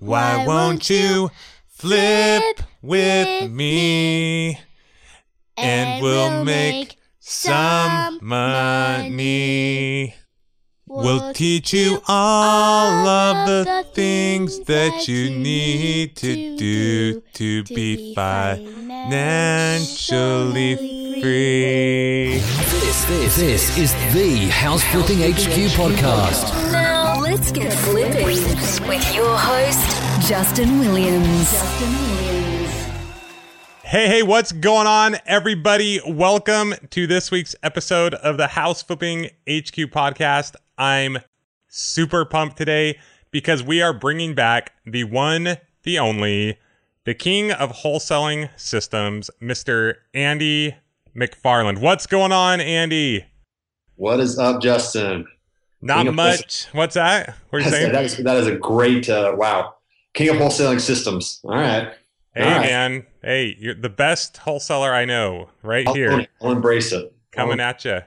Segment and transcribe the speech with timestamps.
[0.00, 1.30] Why won't you
[1.68, 4.58] flip with me?
[5.58, 10.14] And we'll make some money.
[10.86, 18.70] We'll teach you all of the things that you need to do to be financially
[21.20, 22.38] free.
[22.38, 26.99] This, this, this is the House Flipping HQ podcast.
[27.30, 28.26] Now let's get flipping
[28.88, 31.52] with your host, Justin Williams.
[31.52, 32.72] Justin Williams.
[33.84, 36.00] Hey, hey, what's going on, everybody?
[36.04, 40.56] Welcome to this week's episode of the House Flipping HQ podcast.
[40.76, 41.18] I'm
[41.68, 42.98] super pumped today
[43.30, 46.58] because we are bringing back the one, the only,
[47.04, 49.94] the king of wholesaling systems, Mr.
[50.14, 50.74] Andy
[51.14, 51.78] McFarland.
[51.78, 53.24] What's going on, Andy?
[53.94, 55.28] What is up, Justin?
[55.82, 56.66] Not King much.
[56.72, 57.36] What's that?
[57.50, 57.92] What are you saying?
[57.92, 59.74] that, is, that is a great, uh, wow.
[60.14, 61.40] King of wholesaling systems.
[61.44, 61.92] All right.
[62.34, 62.66] Hey, All right.
[62.66, 63.06] man.
[63.22, 67.12] Hey, you're the best wholesaler I know right I'll, here, I'll embrace it.
[67.32, 68.00] coming Oh, at you.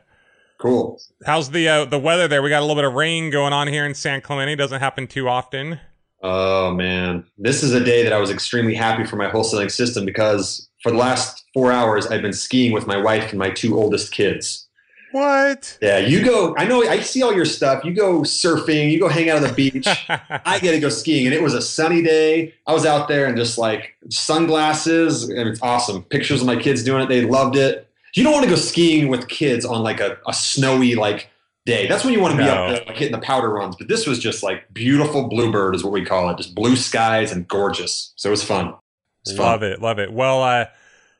[0.59, 0.99] Cool.
[1.25, 2.41] How's the uh, the weather there?
[2.41, 4.55] We got a little bit of rain going on here in San Clemente.
[4.55, 5.79] Doesn't happen too often.
[6.21, 7.25] Oh, man.
[7.37, 10.89] This is a day that I was extremely happy for my wholesaling system because for
[10.91, 14.69] the last four hours, I've been skiing with my wife and my two oldest kids.
[15.13, 15.77] What?
[15.81, 16.55] Yeah, you go.
[16.57, 16.81] I know.
[16.83, 17.85] I see all your stuff.
[17.85, 18.91] You go surfing.
[18.91, 19.87] You go hang out on the beach.
[20.09, 22.53] I get to go skiing, and it was a sunny day.
[22.65, 26.03] I was out there and just like sunglasses, and it's awesome.
[26.03, 27.09] Pictures of my kids doing it.
[27.09, 27.87] They loved it.
[28.15, 31.29] You don't want to go skiing with kids on like a, a snowy like
[31.65, 31.87] day.
[31.87, 32.51] That's when you want to be No.
[32.51, 33.75] up there like, hitting the powder runs.
[33.75, 36.37] But this was just like beautiful bluebird is what we call it.
[36.37, 38.13] Just blue skies and gorgeous.
[38.15, 38.73] So it was fun.
[39.21, 39.45] It's fun.
[39.45, 40.11] love it, love it.
[40.11, 40.65] Well, uh,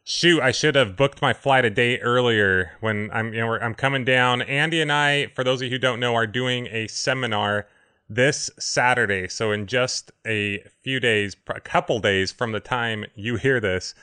[0.04, 2.72] shoot, I should have booked my flight a day earlier.
[2.82, 4.42] When I'm, you know, I'm coming down.
[4.44, 7.68] Andy and I, for those of you who don't know, are doing a seminar
[8.09, 9.28] this Saturday.
[9.28, 13.96] So in just a few days, a couple days from the time you hear this,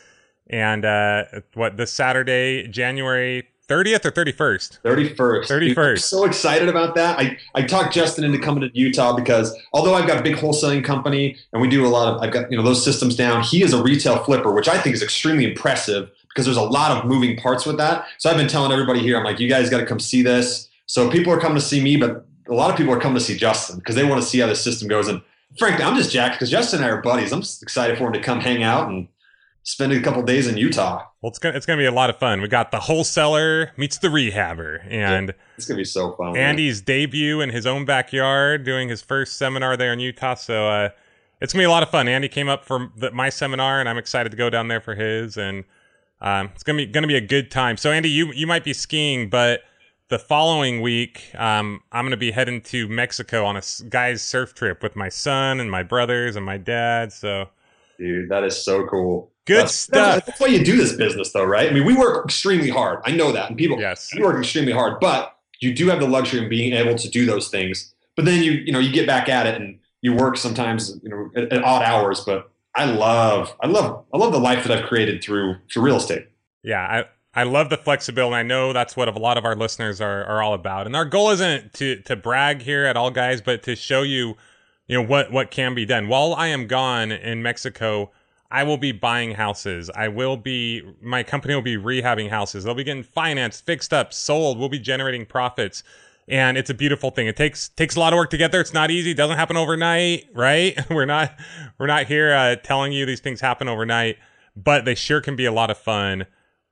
[0.48, 4.80] and uh, what this Saturday, January 30th or 31st.
[4.82, 5.16] 31st.
[5.16, 5.60] 31st.
[5.60, 7.18] Dude, I'm so excited about that.
[7.18, 10.84] I, I talked Justin into coming to Utah because although I've got a big wholesaling
[10.84, 13.62] company and we do a lot of, I've got, you know, those systems down, he
[13.62, 17.04] is a retail flipper, which I think is extremely impressive because there's a lot of
[17.04, 18.06] moving parts with that.
[18.18, 20.68] So I've been telling everybody here, I'm like, you guys got to come see this.
[20.86, 23.24] So people are coming to see me, but a lot of people are coming to
[23.24, 25.06] see Justin because they want to see how this system goes.
[25.06, 25.22] And
[25.58, 27.32] frankly, I'm just jacked because Justin and I are buddies.
[27.32, 29.06] I'm just excited for him to come hang out and
[29.62, 31.04] spend a couple days in Utah.
[31.20, 32.40] Well, it's gonna it's gonna be a lot of fun.
[32.40, 36.32] We got the wholesaler meets the rehabber, and It's going to be so fun.
[36.32, 36.42] man.
[36.42, 40.34] Andy's debut in his own backyard, doing his first seminar there in Utah.
[40.34, 40.88] So uh,
[41.40, 42.08] it's gonna be a lot of fun.
[42.08, 44.94] Andy came up for the, my seminar, and I'm excited to go down there for
[44.94, 45.36] his.
[45.36, 45.64] And
[46.20, 47.76] um, it's gonna be gonna be a good time.
[47.76, 49.62] So Andy, you you might be skiing, but
[50.08, 54.82] the following week, um, I'm gonna be heading to Mexico on a guy's surf trip
[54.82, 57.12] with my son and my brothers and my dad.
[57.12, 57.48] So
[57.98, 59.30] Dude, that is so cool.
[59.50, 60.26] Good That's- stuff.
[60.26, 61.68] That's, why you do this business, though, right?
[61.68, 63.00] I mean, we work extremely hard.
[63.04, 66.06] I know that, and people yes, we work extremely hard, but you do have the
[66.06, 67.92] luxury of being able to do those things.
[68.14, 71.08] But then you, you know, you get back at it, and you work sometimes, you
[71.10, 72.20] know, at, at odd hours.
[72.20, 75.96] But I love, I love, I love the life that I've created through through real
[75.96, 76.28] estate.
[76.62, 78.36] Yeah, I, I love the flexibility.
[78.36, 80.86] I know that's what a lot of our listeners are, are all about.
[80.86, 84.36] And our goal isn't to, to brag here at all guys, but to show you,
[84.86, 86.06] you know, what, what can be done.
[86.06, 88.12] While I am gone in Mexico,
[88.50, 89.90] I will be buying houses.
[89.94, 92.64] I will be, my company will be rehabbing houses.
[92.64, 94.58] They'll be getting financed, fixed up, sold.
[94.58, 95.84] We'll be generating profits.
[96.26, 97.26] And it's a beautiful thing.
[97.26, 98.60] It takes takes a lot of work to get there.
[98.60, 99.12] It's not easy.
[99.12, 100.78] It doesn't happen overnight, right?
[100.90, 101.32] We're not
[101.78, 104.16] we're not here uh, telling you these things happen overnight,
[104.54, 106.26] but they sure can be a lot of fun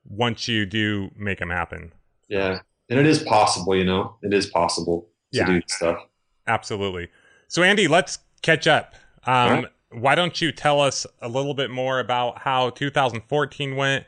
[0.04, 1.92] once you do make them happen.
[2.28, 3.74] Yeah, and it is possible.
[3.74, 5.46] You know, it is possible to Yeah.
[5.46, 5.98] do stuff.
[6.46, 7.08] Absolutely.
[7.48, 8.94] So, Andy, let's catch up.
[9.26, 9.66] Um.
[9.90, 14.04] Why don't you tell us a little bit more about how 2014 went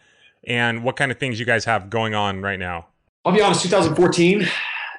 [0.46, 2.86] and what kind of things you guys have going on right now?
[3.24, 4.46] I'll be honest, 2014,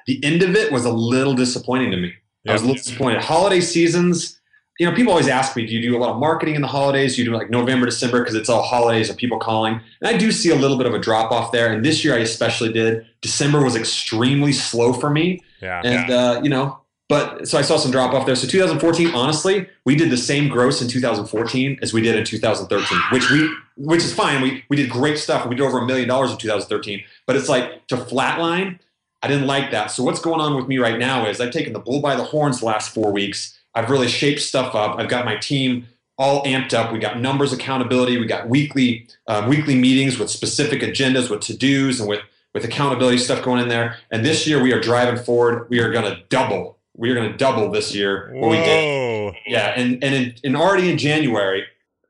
[0.06, 2.12] the end of it was a little disappointing to me.
[2.46, 3.22] I was a little disappointed.
[3.22, 4.40] Holiday seasons,
[4.78, 6.68] you know, people always ask me, do you do a lot of marketing in the
[6.68, 7.16] holidays?
[7.16, 9.80] You do like November, December because it's all holidays and people calling?
[10.00, 11.72] And I do see a little bit of a drop off there.
[11.72, 13.06] And this year I especially did.
[13.20, 15.40] December was extremely slow for me.
[15.60, 15.82] Yeah.
[15.84, 16.80] And, uh, you know,
[17.12, 18.34] but so I saw some drop off there.
[18.34, 22.98] So 2014, honestly, we did the same gross in 2014 as we did in 2013,
[23.10, 24.40] which we, which is fine.
[24.40, 25.46] We, we did great stuff.
[25.46, 28.78] We did over a million dollars in 2013, but it's like to flatline.
[29.22, 29.90] I didn't like that.
[29.90, 32.24] So what's going on with me right now is I've taken the bull by the
[32.24, 33.60] horns the last four weeks.
[33.74, 34.98] I've really shaped stuff up.
[34.98, 35.86] I've got my team
[36.16, 36.94] all amped up.
[36.94, 38.16] We got numbers accountability.
[38.16, 42.20] We got weekly um, weekly meetings with specific agendas, with to dos, and with
[42.54, 43.98] with accountability stuff going in there.
[44.10, 45.68] And this year we are driving forward.
[45.68, 49.34] We are going to double we're going to double this year what we did.
[49.46, 51.64] Yeah, and and in, already in January,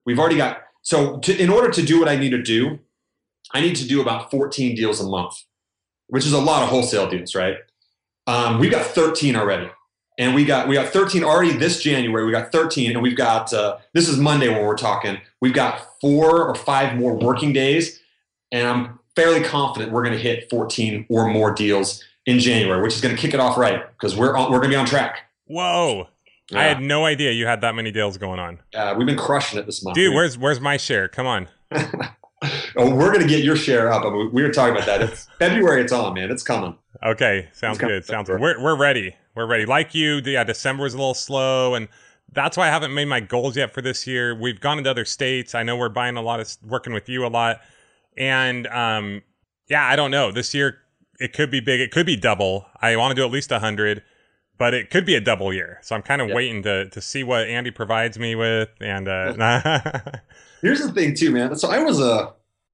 [0.05, 2.81] we've already got so to, in order to do what I need to do,
[3.53, 5.35] I need to do about 14 deals a month,
[6.09, 7.57] which is a lot of wholesale deals, right?
[8.27, 9.71] Um, we've got 13 already,
[10.19, 12.25] and we got we got 13 already this January.
[12.25, 15.19] We got 13, and we've got uh, this is Monday when we're talking.
[15.41, 18.01] We've got four or five more working days,
[18.51, 22.95] and I'm fairly confident we're going to hit 14 or more deals in January, which
[22.95, 24.87] is going to kick it off right because we're on, we're going to be on
[24.87, 25.31] track.
[25.47, 26.09] Whoa.
[26.55, 28.61] I had no idea you had that many deals going on.
[28.75, 31.09] Uh, we've been crushing it this month, Dude, where's where's my share?
[31.09, 31.49] Come on.
[32.77, 34.05] Oh, we're gonna get your share up.
[34.05, 35.01] I mean, we were talking about that.
[35.01, 35.83] It's February.
[35.83, 36.31] It's on, man.
[36.31, 36.77] It's coming.
[37.05, 38.05] Okay, sounds coming good.
[38.05, 38.41] Sounds good.
[38.41, 39.15] We're we're ready.
[39.35, 39.65] We're ready.
[39.65, 40.43] Like you, yeah.
[40.43, 41.87] December was a little slow, and
[42.33, 44.35] that's why I haven't made my goals yet for this year.
[44.35, 45.55] We've gone into other states.
[45.55, 47.61] I know we're buying a lot of working with you a lot,
[48.17, 49.23] and um,
[49.69, 50.33] yeah, I don't know.
[50.33, 50.82] This year
[51.23, 51.81] it could be big.
[51.81, 52.67] It could be double.
[52.81, 54.03] I want to do at least a hundred,
[54.59, 55.79] but it could be a double year.
[55.83, 56.35] So I'm kind of Yeah.
[56.35, 59.33] waiting to to see what Andy provides me with, and uh,
[60.63, 61.57] Here's the thing, too, man.
[61.57, 62.33] So I was a,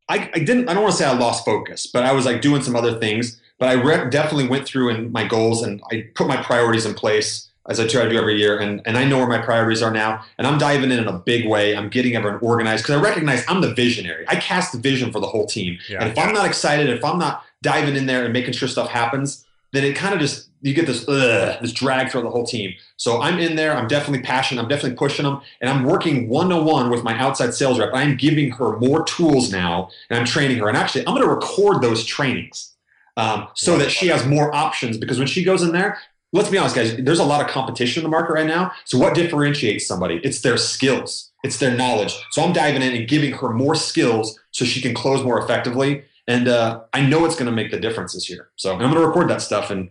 [0.08, 0.68] I, I didn't.
[0.68, 2.98] I don't want to say I lost focus, but I was like doing some other
[2.98, 3.40] things.
[3.58, 6.94] But I re- definitely went through and my goals, and I put my priorities in
[6.94, 8.58] place as I try to do every year.
[8.58, 11.18] And and I know where my priorities are now, and I'm diving in in a
[11.18, 11.76] big way.
[11.76, 14.24] I'm getting everyone organized because I recognize I'm the visionary.
[14.28, 15.78] I cast the vision for the whole team.
[15.88, 16.00] Yeah.
[16.02, 18.88] And if I'm not excited, if I'm not diving in there and making sure stuff
[18.88, 22.46] happens, then it kind of just you get this ugh, this drag throughout the whole
[22.46, 22.74] team.
[22.96, 23.76] So I'm in there.
[23.76, 24.60] I'm definitely passionate.
[24.60, 27.90] I'm definitely pushing them, and I'm working one on one with my outside sales rep.
[27.94, 30.68] I'm giving her more tools now, and I'm training her.
[30.68, 32.74] And actually, I'm going to record those trainings
[33.16, 34.96] um, so that she has more options.
[34.96, 35.98] Because when she goes in there,
[36.32, 38.72] let's be honest, guys, there's a lot of competition in the market right now.
[38.84, 40.20] So what differentiates somebody?
[40.24, 41.30] It's their skills.
[41.44, 42.16] It's their knowledge.
[42.32, 46.02] So I'm diving in and giving her more skills so she can close more effectively.
[46.28, 48.50] And uh, I know it's going to make the difference this year.
[48.56, 49.88] So I'm going to record that stuff and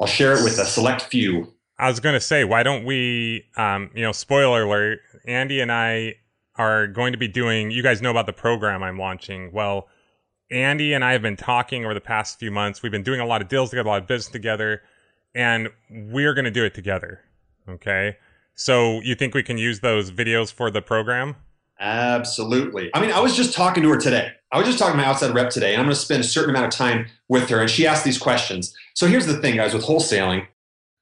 [0.00, 1.52] I'll share it with a select few.
[1.78, 5.72] I was going to say, why don't we, um, you know, spoiler alert, Andy and
[5.72, 6.14] I
[6.56, 9.50] are going to be doing, you guys know about the program I'm launching.
[9.52, 9.88] Well,
[10.50, 12.82] Andy and I have been talking over the past few months.
[12.82, 14.82] We've been doing a lot of deals together, a lot of business together,
[15.34, 17.20] and we're going to do it together.
[17.68, 18.16] Okay.
[18.54, 21.34] So you think we can use those videos for the program?
[21.80, 22.90] Absolutely.
[22.94, 24.32] I mean, I was just talking to her today.
[24.52, 26.26] I was just talking to my outside rep today, and I'm going to spend a
[26.26, 27.60] certain amount of time with her.
[27.60, 28.74] And she asked these questions.
[28.94, 30.46] So here's the thing, guys, with wholesaling,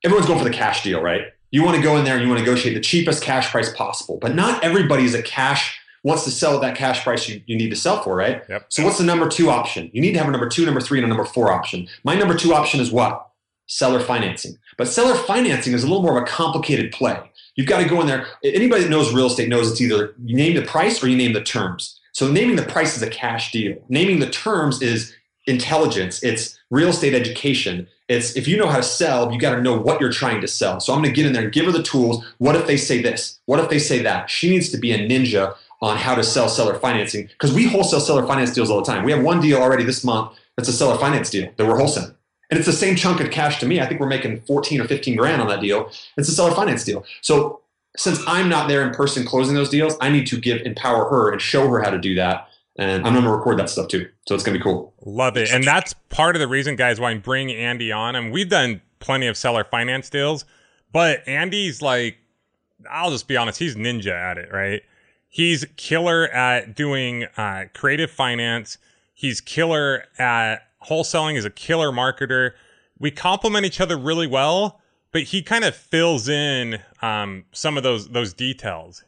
[0.04, 1.22] everyone's going for the cash deal, right?
[1.50, 3.72] You want to go in there and you want to negotiate the cheapest cash price
[3.72, 4.18] possible.
[4.20, 7.56] But not everybody is a cash wants to sell at that cash price you, you
[7.56, 8.42] need to sell for, right?
[8.48, 8.66] Yep.
[8.68, 9.90] So what's the number two option?
[9.92, 11.88] You need to have a number two, number three, and a number four option.
[12.04, 13.30] My number two option is what?
[13.66, 14.56] Seller financing.
[14.76, 17.18] But seller financing is a little more of a complicated play.
[17.58, 18.24] You've got to go in there.
[18.44, 21.32] Anybody that knows real estate knows it's either you name the price or you name
[21.32, 22.00] the terms.
[22.12, 23.76] So naming the price is a cash deal.
[23.88, 25.12] Naming the terms is
[25.46, 26.22] intelligence.
[26.22, 27.88] It's real estate education.
[28.08, 30.46] It's if you know how to sell, you got to know what you're trying to
[30.46, 30.78] sell.
[30.78, 32.24] So I'm going to get in there and give her the tools.
[32.38, 33.40] What if they say this?
[33.46, 34.30] What if they say that?
[34.30, 38.00] She needs to be a ninja on how to sell seller financing because we wholesale
[38.00, 39.04] seller finance deals all the time.
[39.04, 42.14] We have one deal already this month that's a seller finance deal that we're wholesaling.
[42.50, 43.80] And it's the same chunk of cash to me.
[43.80, 45.90] I think we're making 14 or 15 grand on that deal.
[46.16, 47.04] It's a seller finance deal.
[47.20, 47.60] So
[47.96, 51.30] since I'm not there in person closing those deals, I need to give empower her
[51.30, 52.48] and show her how to do that.
[52.78, 54.08] And I'm gonna record that stuff too.
[54.28, 54.94] So it's gonna be cool.
[55.04, 55.50] Love it.
[55.50, 58.14] And that's part of the reason, guys, why I'm bringing Andy on.
[58.14, 60.44] I mean, we've done plenty of seller finance deals,
[60.92, 62.18] but Andy's like,
[62.88, 64.82] I'll just be honest, he's ninja at it, right?
[65.28, 68.78] He's killer at doing uh, creative finance.
[69.12, 71.36] He's killer at wholesaling.
[71.36, 72.52] is a killer marketer.
[72.98, 74.80] We complement each other really well,
[75.12, 79.04] but he kind of fills in um, some of those those details.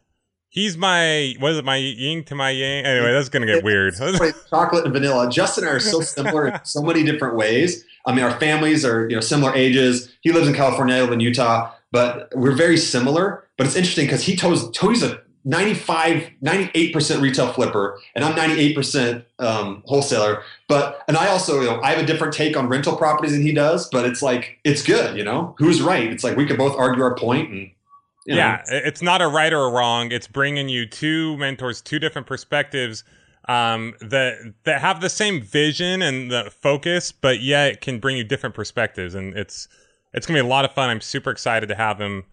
[0.48, 1.64] He's my what is it?
[1.64, 2.84] My yin to my yang.
[2.84, 3.94] Anyway, that's gonna get weird.
[4.50, 5.30] Chocolate and vanilla.
[5.30, 7.84] Justin and I are so similar in so many different ways.
[8.06, 10.12] I mean, our families are you know similar ages.
[10.22, 13.44] He lives in California, I live in Utah, but we're very similar.
[13.56, 19.24] But it's interesting because he toes Toby's a 95, 98% retail flipper, and I'm 98%
[19.38, 20.42] um, wholesaler.
[20.68, 23.42] But and I also, you know, I have a different take on rental properties than
[23.42, 25.54] he does, but it's like it's good, you know.
[25.58, 26.10] Who's right?
[26.10, 27.70] It's like we could both argue our point and
[28.26, 30.12] you know, yeah, it- it's not a right or a wrong.
[30.12, 33.02] It's bringing you two mentors, two different perspectives
[33.48, 38.24] um, that that have the same vision and the focus, but yet can bring you
[38.24, 39.14] different perspectives.
[39.14, 39.68] And it's
[40.12, 40.90] it's gonna be a lot of fun.
[40.90, 42.24] I'm super excited to have him,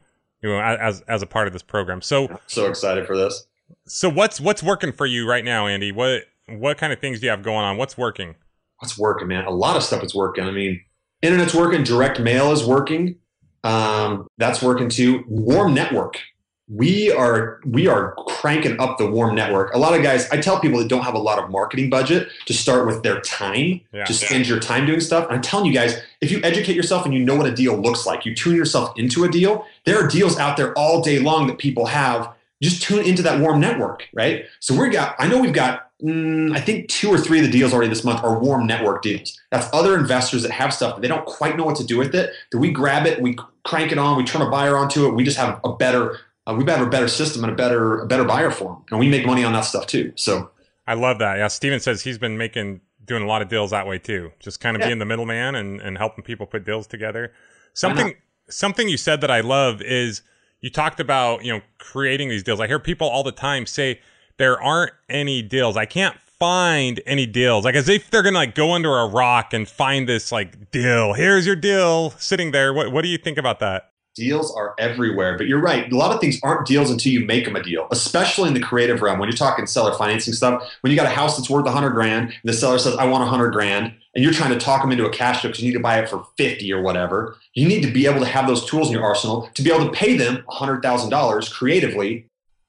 [0.42, 2.02] you know, as as a part of this program.
[2.02, 3.48] So I'm so excited for this.
[3.88, 5.92] so what's what's working for you right now, Andy?
[5.92, 7.78] What what kind of things do you have going on?
[7.78, 8.36] What's working?
[8.80, 9.46] what's working, man?
[9.46, 10.46] A lot of stuff is working.
[10.46, 10.82] I mean,
[11.22, 13.16] internet's working, direct mail is working.
[13.64, 15.24] Um, that's working too.
[15.28, 16.20] Warm network.
[16.70, 19.74] We are we are cranking up the warm network.
[19.74, 22.28] A lot of guys, I tell people that don't have a lot of marketing budget
[22.46, 24.04] to start with their time, Yeah.
[24.04, 25.28] to spend your time doing stuff.
[25.30, 28.06] I'm telling you guys, if you educate yourself and you know what a deal looks
[28.06, 29.66] like, you tune yourself into a deal.
[29.86, 32.34] There are deals out there all day long that people have.
[32.62, 34.46] Just tune into that warm network, right?
[34.60, 35.16] So we got.
[35.20, 35.84] I know we've got.
[36.04, 39.02] mm, I think two or three of the deals already this month are warm network
[39.04, 39.40] deals.
[39.52, 42.14] That's other investors that have stuff that they don't quite know what to do with
[42.14, 42.34] it.
[42.52, 45.14] That we grab it, we crank it on, we turn a buyer onto it.
[45.16, 48.08] We just have a better uh, we have a better system and a better a
[48.08, 50.14] better buyer for them, and we make money on that stuff too.
[50.16, 50.50] So
[50.88, 51.38] I love that.
[51.38, 54.32] Yeah, Steven says he's been making doing a lot of deals that way too.
[54.40, 54.88] Just kind of Yeah.
[54.88, 57.32] being the middleman and, and helping people put deals together.
[57.74, 58.16] Something
[58.50, 60.22] something you said that I love is
[60.62, 62.60] you talked about, you know, creating these deals.
[62.60, 64.00] I hear people all the time say
[64.38, 65.78] there aren't any deals.
[65.78, 67.66] I can't find any deals.
[67.66, 71.14] Like as if they're gonna like go under a rock and find this like deal.
[71.14, 72.74] Here's your deal sitting there.
[72.74, 73.92] What what do you think about that?
[74.18, 75.90] Deals are everywhere, but you're right.
[75.90, 78.60] A lot of things aren't deals until you make them a deal, especially in the
[78.60, 79.20] creative realm.
[79.20, 81.92] When you're talking seller financing stuff, when you got a house that's worth a hundred
[81.92, 84.82] grand, and the seller says, "I want a hundred grand," and you're trying to talk
[84.82, 87.38] them into a cash deal because you need to buy it for fifty or whatever.
[87.54, 89.86] You need to be able to have those tools in your arsenal to be able
[89.86, 92.28] to pay them a hundred thousand dollars creatively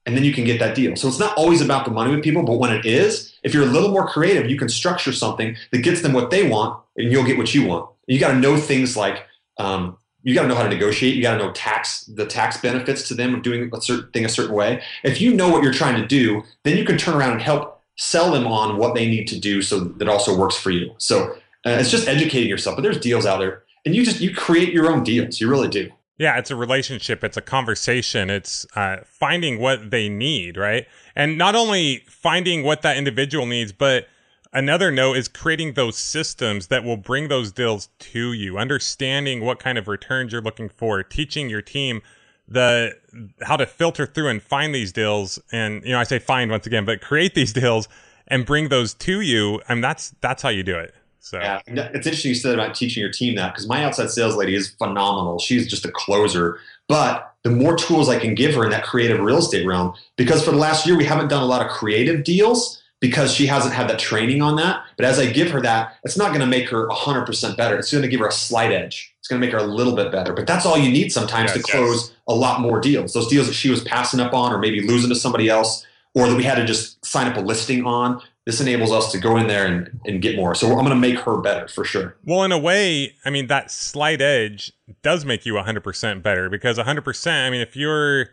[0.09, 0.97] and then you can get that deal.
[0.97, 3.65] So it's not always about the money with people, but when it is, if you're
[3.65, 7.13] a little more creative, you can structure something that gets them what they want, and
[7.13, 7.91] you'll get what you want.
[8.07, 9.27] You got to know things like
[9.59, 11.15] um, you got to know how to negotiate.
[11.15, 14.25] You got to know tax the tax benefits to them of doing a certain thing
[14.25, 14.83] a certain way.
[15.05, 17.83] If you know what you're trying to do, then you can turn around and help
[17.97, 20.95] sell them on what they need to do, so that also works for you.
[20.99, 21.33] So
[21.67, 22.77] uh, it's just educating yourself.
[22.77, 25.41] But there's deals out there, and you just you create your own deals.
[25.41, 25.91] You really do.
[26.19, 27.23] Yeah, it's a relationship.
[27.23, 28.29] It's a conversation.
[28.29, 30.87] It's uh, finding what they need, right?
[31.15, 34.09] And not only finding what that individual needs, but
[34.53, 38.59] another note is creating those systems that will bring those deals to you.
[38.59, 42.03] Understanding what kind of returns you're looking for, teaching your team
[42.49, 42.97] the
[43.43, 45.39] how to filter through and find these deals.
[45.53, 47.89] And you know, I say find once again, but create these deals
[48.27, 49.61] and bring those to you.
[49.69, 50.95] And that's that's how you do it.
[51.21, 54.35] So Yeah, it's interesting you said about teaching your team that because my outside sales
[54.35, 55.39] lady is phenomenal.
[55.39, 56.59] She's just a closer.
[56.87, 60.43] But the more tools I can give her in that creative real estate realm, because
[60.43, 63.75] for the last year we haven't done a lot of creative deals because she hasn't
[63.75, 64.83] had that training on that.
[64.97, 67.79] But as I give her that, it's not going to make her 100% better.
[67.79, 69.15] It's going to give her a slight edge.
[69.19, 70.33] It's going to make her a little bit better.
[70.33, 73.13] But that's all you need sometimes Yes, to close a lot more deals.
[73.13, 76.29] Those deals that she was passing up on or maybe losing to somebody else or
[76.29, 78.21] that we had to just sign up a listing on.
[78.47, 80.55] This enables us to go in there and, and get more.
[80.55, 82.17] So I'm going to make her better for sure.
[82.25, 86.79] Well, in a way, I mean, that slight edge does make you 100% better because
[86.79, 88.31] 100%, I mean, if you're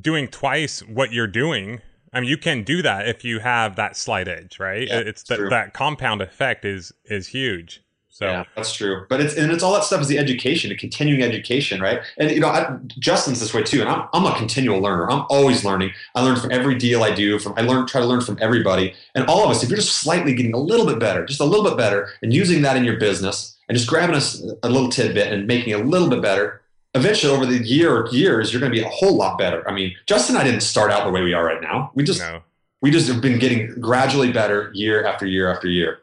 [0.00, 1.82] doing twice what you're doing,
[2.12, 4.86] I mean, you can do that if you have that slight edge, right?
[4.86, 7.82] Yeah, it's that that compound effect is is huge.
[8.12, 9.06] So Yeah, that's true.
[9.08, 12.02] But it's and it's all that stuff is the education, the continuing education, right?
[12.18, 15.10] And you know, I, Justin's this way too, and I'm I'm a continual learner.
[15.10, 15.92] I'm always learning.
[16.14, 17.38] I learn from every deal I do.
[17.38, 19.62] From I learn try to learn from everybody, and all of us.
[19.62, 22.34] If you're just slightly getting a little bit better, just a little bit better, and
[22.34, 25.80] using that in your business, and just grabbing us a little tidbit and making it
[25.80, 26.61] a little bit better.
[26.94, 29.66] Eventually, over the year or years, you're going to be a whole lot better.
[29.68, 31.90] I mean, Justin and I didn't start out the way we are right now.
[31.94, 32.42] We just no,
[32.82, 36.00] we just have been getting gradually better year after year after year.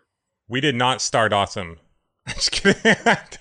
[0.48, 1.77] we did not start awesome.
[2.27, 2.96] Just kidding.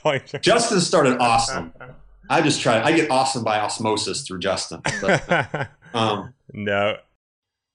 [0.40, 1.75] Justin started awesome.
[2.31, 2.81] I just try.
[2.83, 4.81] I get awesome by osmosis through Justin.
[5.00, 6.97] But, um, no,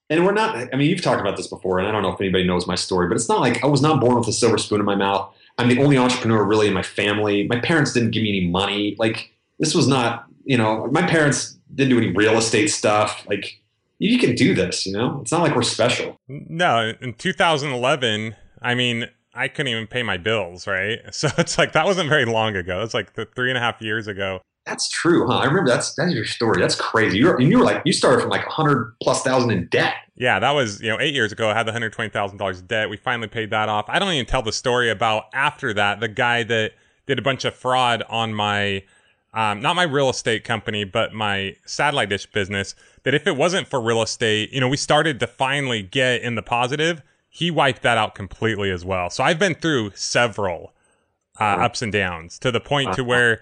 [0.10, 0.56] and we're not.
[0.56, 2.76] I mean, you've talked about this before, and I don't know if anybody knows my
[2.76, 4.96] story, but it's not like I was not born with a silver spoon in my
[4.96, 5.34] mouth.
[5.58, 7.48] I'm the only entrepreneur really in my family.
[7.48, 8.96] My parents didn't give me any money.
[8.98, 9.33] Like
[9.64, 10.26] this was not.
[10.44, 13.26] You know, my parents didn't do any real estate stuff.
[13.30, 13.62] Like
[14.00, 14.86] you can do this.
[14.86, 16.18] You know, it's not like we're special.
[16.28, 16.92] no.
[17.00, 21.00] In 2011, I mean, I couldn't even pay my bills, right?
[21.12, 22.84] So it's like that wasn't very long ago.
[22.84, 24.42] It's like the three and a half years ago.
[24.66, 25.40] That's true, huh?
[25.40, 26.62] I remember that's that's your story.
[26.62, 27.18] That's crazy.
[27.20, 29.96] You're and you were like you started from like a hundred plus thousand in debt.
[30.16, 31.50] Yeah, that was, you know, eight years ago.
[31.50, 32.88] I had the $120,000 debt.
[32.90, 33.86] We finally paid that off.
[33.88, 36.74] I don't even tell the story about after that, the guy that
[37.08, 38.84] did a bunch of fraud on my,
[39.34, 42.76] um, not my real estate company, but my satellite dish business.
[43.04, 46.36] That if it wasn't for real estate, you know, we started to finally get in
[46.36, 47.02] the positive.
[47.30, 49.10] He wiped that out completely as well.
[49.10, 50.74] So I've been through several
[51.40, 53.42] uh, ups and downs to the point to where,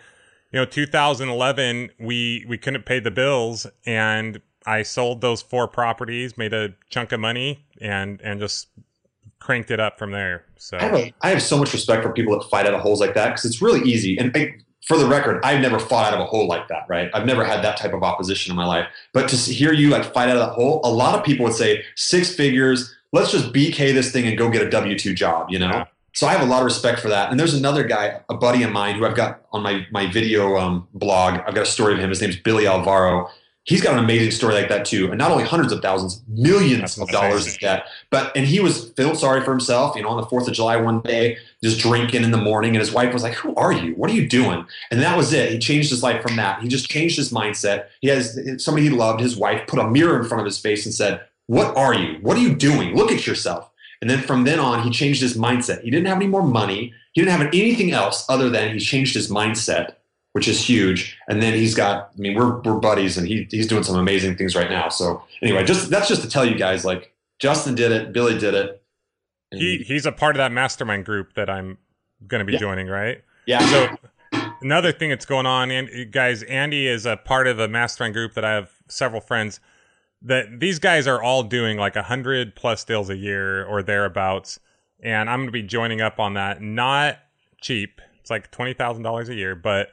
[0.51, 6.38] you know, 2011, we we couldn't pay the bills and I sold those four properties,
[6.38, 8.67] made a chunk of money, and and just
[9.39, 10.45] cranked it up from there.
[10.57, 12.81] So I have, a, I have so much respect for people that fight out of
[12.81, 14.17] holes like that because it's really easy.
[14.17, 14.53] And I,
[14.91, 17.10] for the record, I've never fought out of a hole like that, right?
[17.13, 18.88] I've never had that type of opposition in my life.
[19.13, 21.55] But to hear you like fight out of that hole, a lot of people would
[21.55, 22.93] say six figures.
[23.13, 25.69] Let's just BK this thing and go get a W two job, you know.
[25.69, 25.86] Yeah.
[26.13, 27.31] So I have a lot of respect for that.
[27.31, 30.57] And there's another guy, a buddy of mine, who I've got on my my video
[30.57, 31.39] um, blog.
[31.48, 32.10] I've got a story of him.
[32.10, 33.29] His name's Billy Alvaro.
[33.63, 35.10] He's got an amazing story like that too.
[35.10, 37.86] And not only hundreds of thousands, millions of dollars of debt.
[38.10, 40.77] But and he was felt sorry for himself, you know, on the Fourth of July
[40.77, 43.94] one day, just drinking in the morning, and his wife was like, "Who are you?
[43.94, 45.51] What are you doing?" And that was it.
[45.51, 46.62] He changed his life from that.
[46.62, 47.86] He just changed his mindset.
[48.01, 50.86] He has somebody he loved, his wife, put a mirror in front of his face
[50.86, 52.18] and said, "What are you?
[52.22, 52.96] What are you doing?
[52.96, 53.70] Look at yourself."
[54.01, 55.84] And then from then on, he changed his mindset.
[55.84, 56.91] He didn't have any more money.
[57.13, 59.96] He didn't have anything else other than he changed his mindset,
[60.33, 61.17] which is huge.
[61.27, 64.38] And then he's got, I mean, we're, we're buddies and he, he's doing some amazing
[64.38, 64.89] things right now.
[64.89, 68.53] So anyway, just that's just to tell you guys, like Justin did it, Billy did
[68.53, 68.81] it.
[69.51, 71.77] He he's a part of that mastermind group that I'm
[72.27, 72.59] going to be Yeah.
[72.59, 73.21] joining, right?
[73.45, 73.65] yeah.
[73.67, 78.13] So another thing that's going on, and guys, Andy is a part of the mastermind
[78.13, 79.59] group that I have several friends
[80.21, 84.59] that these guys are all doing like a hundred plus deals a year or thereabouts,
[85.03, 86.61] and I'm going to be joining up on that.
[86.61, 87.17] Not
[87.59, 88.00] cheap.
[88.31, 89.89] Like twenty thousand dollars a year, but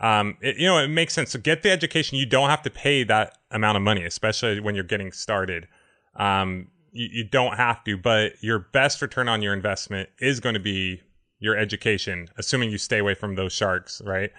[0.00, 1.30] um, it, you know it makes sense.
[1.30, 2.18] So get the education.
[2.18, 5.68] You don't have to pay that amount of money, especially when you're getting started.
[6.16, 10.54] Um, you, you don't have to, but your best return on your investment is going
[10.54, 11.02] to be
[11.38, 14.30] your education, assuming you stay away from those sharks, right?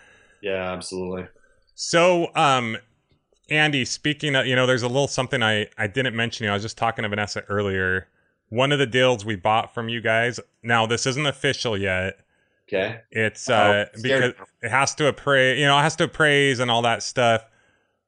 [0.41, 1.27] yeah, absolutely.
[1.75, 2.77] So, um,
[3.49, 6.43] Andy, speaking of, you know, there's a little something I, I didn't mention.
[6.43, 8.07] You know, I was just talking to Vanessa earlier.
[8.49, 10.39] One of the deals we bought from you guys.
[10.61, 12.19] Now, this isn't official yet.
[12.67, 13.01] Okay.
[13.11, 14.35] It's Oh, uh, scared.
[14.35, 17.45] because it has to appraise, you know, it has to appraise and all that stuff.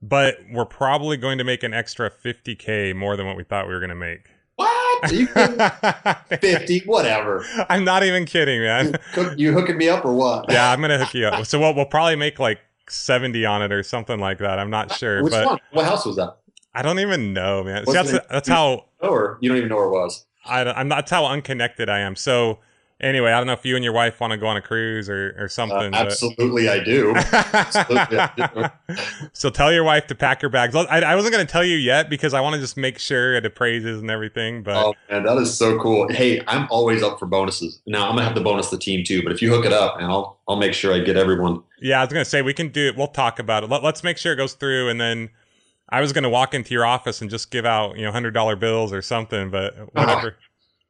[0.02, 3.74] But we're probably going to make an extra 50k more than what we thought we
[3.74, 4.30] were going to make.
[4.56, 5.12] What?
[5.12, 5.28] You
[6.40, 7.46] 50, whatever.
[7.70, 8.96] I'm not even kidding, man.
[9.14, 10.46] Cook- You hooking me up or what?
[10.50, 11.46] yeah, I'm gonna hook you up.
[11.46, 14.58] So we'll, we'll probably make like 70 on it or something like that.
[14.60, 15.60] I'm not sure, Which but one?
[15.72, 16.38] What house was that?
[16.74, 17.86] I don't even know, man.
[17.86, 20.26] See, that's that's how Or you don't even know where it was.
[20.46, 20.88] I, I'm.
[20.90, 22.16] That's how unconnected I am.
[22.16, 22.60] So
[23.02, 25.10] anyway, I don't know if you and your wife want to go on a cruise
[25.10, 25.92] or or Uh, something.
[25.92, 27.14] but- absolutely, I do.
[27.16, 28.72] Absolutely, I
[29.34, 30.76] so tell your wife to pack her bags.
[30.76, 33.34] I, I wasn't going to tell you yet because I want to just make sure
[33.36, 34.64] it appraises and everything.
[34.64, 36.08] But Oh man, that is so cool.
[36.10, 37.82] Hey, I'm always up for bonuses.
[37.86, 39.98] Now I'm gonna have to bonus the team too, but if you hook it up,
[39.98, 41.64] and I'll I'll make sure I get everyone.
[41.82, 42.96] yeah, I was going to say we can do it.
[42.96, 43.70] We'll talk about it.
[43.70, 45.30] Let, let's make sure it goes through, and then
[45.90, 48.32] I was going to walk into your office and just give out you know hundred
[48.34, 49.50] dollar bills or something.
[49.50, 50.38] But whatever.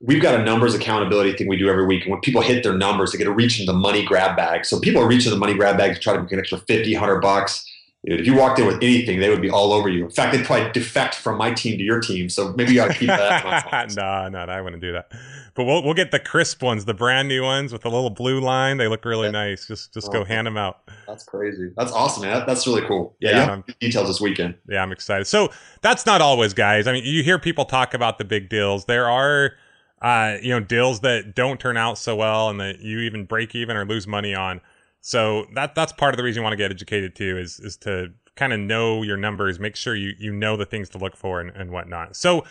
[0.02, 2.74] We've got a numbers accountability thing we do every week, and when people hit their
[2.78, 4.66] numbers, they get to reach into the money grab bag.
[4.66, 6.94] So people are reaching the money grab bag to try to make an extra 50,
[6.94, 7.66] 100 bucks.
[8.06, 10.06] Dude, if you walked in with anything, they would be all over you.
[10.06, 12.30] In fact, they'd probably defect from my team to your team.
[12.30, 13.94] So maybe you got to keep that.
[13.96, 15.12] no, no, I wouldn't do that.
[15.56, 18.40] But we'll we'll get the crisp ones, the brand new ones with the little blue
[18.42, 18.78] line.
[18.78, 19.32] They look really Yeah.
[19.32, 19.66] nice.
[19.66, 20.24] Just just go Oh.
[20.26, 20.82] hand them out.
[21.08, 21.72] That's crazy.
[21.78, 22.34] That's awesome, man.
[22.34, 23.16] That- that's really cool.
[23.22, 23.74] Yeah, yeah.
[23.80, 24.56] Details this weekend.
[24.70, 25.26] Yeah, I'm excited.
[25.26, 25.50] So
[25.82, 26.86] that's not always, guys.
[26.88, 28.86] I mean, you hear people talk about the big deals.
[28.86, 29.54] There are,
[30.02, 33.56] uh, you know, deals that don't turn out so well, and that you even break
[33.56, 34.62] even or lose money on.
[35.02, 37.78] So that that's part of the reason you want to get educated too, is is
[37.78, 41.16] to kind of know your numbers, make sure you you know the things to look
[41.16, 42.16] for and, and whatnot.
[42.16, 42.46] So.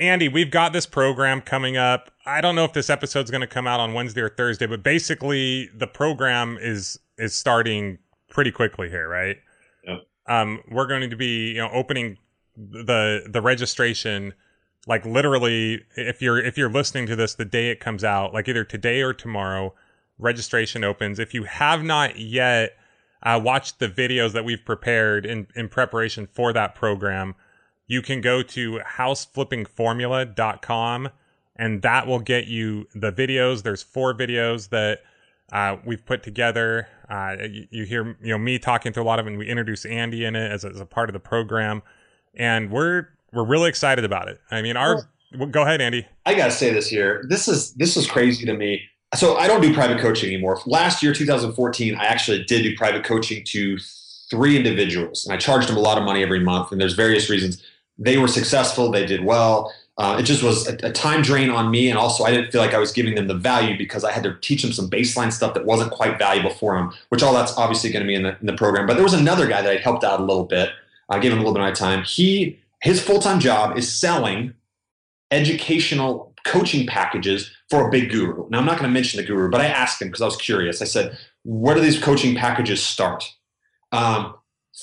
[0.00, 2.10] Andy, we've got this program coming up.
[2.26, 4.82] I don't know if this episode's going to come out on Wednesday or Thursday, but
[4.82, 9.36] basically the program is is starting pretty quickly here, right?
[9.86, 9.98] Yep.
[10.28, 12.18] Um, we're going to be, you know, opening
[12.56, 14.34] the the registration
[14.86, 18.48] like literally if you're if you're listening to this the day it comes out, like
[18.48, 19.74] either today or tomorrow,
[20.18, 21.18] registration opens.
[21.18, 22.76] If you have not yet
[23.22, 27.34] uh, watched the videos that we've prepared in in preparation for that program,
[27.86, 31.08] you can go to houseflippingformula.com
[31.56, 33.62] and that will get you the videos.
[33.62, 35.02] There's four videos that
[35.52, 36.88] uh, we've put together.
[37.08, 39.84] Uh, you, you hear you know me talking to a lot of and we introduce
[39.84, 41.82] Andy in it as as a part of the program,
[42.34, 44.40] and we're we're really excited about it.
[44.50, 46.06] I mean, our well, go ahead, Andy.
[46.26, 47.24] I gotta say this here.
[47.28, 48.82] This is this is crazy to me.
[49.14, 50.60] So I don't do private coaching anymore.
[50.66, 53.78] Last year, 2014, I actually did do private coaching to
[54.30, 56.72] three individuals, and I charged them a lot of money every month.
[56.72, 57.62] And there's various reasons
[57.96, 59.72] they were successful, they did well.
[59.96, 62.60] Uh, it just was a, a time drain on me, and also I didn't feel
[62.60, 65.32] like I was giving them the value because I had to teach them some baseline
[65.32, 66.92] stuff that wasn't quite valuable for them.
[67.10, 68.86] Which all that's obviously going to be in the, in the program.
[68.86, 70.70] But there was another guy that I helped out a little bit.
[71.08, 72.02] I gave him a little bit of my time.
[72.02, 74.52] He his full time job is selling
[75.30, 78.46] educational coaching packages for a big guru.
[78.50, 80.36] Now, I'm not going to mention the guru, but I asked him because I was
[80.36, 80.82] curious.
[80.82, 83.24] I said, where do these coaching packages start?
[83.90, 84.34] Um,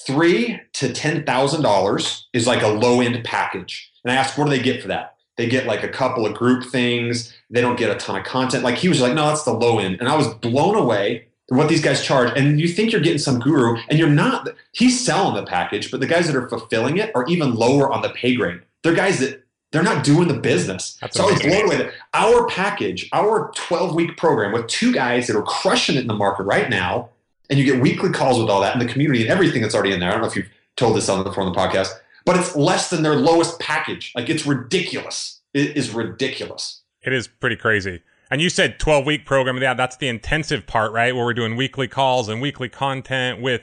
[0.08, 3.92] three to ten thousand dollars is like a low end package.
[4.04, 5.18] And I asked, what do they get for that?
[5.38, 7.32] They get like a couple of group things.
[7.52, 8.64] They don't get a ton of content.
[8.64, 9.98] Like he was like, no, that's the low end.
[10.00, 12.32] And I was blown away what these guys charge.
[12.38, 14.48] And you think you're getting some guru, and you're not.
[14.72, 18.02] He's selling the package, but the guys that are fulfilling it are even lower on
[18.02, 18.62] the pay grade.
[18.84, 20.98] They're guys that they're not doing the business.
[21.02, 24.94] That's so I was blown away that our package, our 12 week program with two
[24.94, 27.10] guys that are crushing it in the market right now,
[27.50, 29.94] and you get weekly calls with all that and the community and everything that's already
[29.94, 30.10] in there.
[30.10, 31.90] I don't know if you've told this on the, on the podcast,
[32.26, 34.14] but it's less than their lowest package.
[34.16, 35.42] Like it's ridiculous.
[35.54, 36.82] It is ridiculous.
[37.02, 38.02] It is pretty crazy.
[38.32, 39.62] And you said 12 week program.
[39.62, 41.14] Yeah, that's the intensive part, right?
[41.14, 43.62] Where we're doing weekly calls and weekly content with